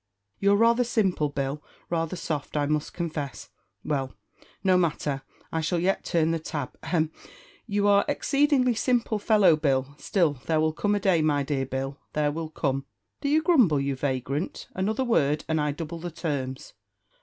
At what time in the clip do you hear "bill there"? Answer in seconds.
11.67-12.31